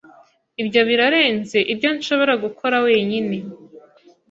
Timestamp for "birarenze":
0.89-1.59